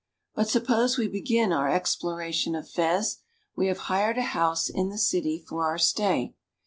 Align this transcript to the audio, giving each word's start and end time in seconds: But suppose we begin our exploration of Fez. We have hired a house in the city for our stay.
But 0.33 0.49
suppose 0.49 0.97
we 0.97 1.07
begin 1.07 1.53
our 1.53 1.69
exploration 1.69 2.55
of 2.55 2.67
Fez. 2.67 3.19
We 3.55 3.67
have 3.67 3.77
hired 3.85 4.17
a 4.17 4.23
house 4.33 4.67
in 4.67 4.89
the 4.89 4.97
city 4.97 5.37
for 5.47 5.63
our 5.67 5.77
stay. 5.77 6.33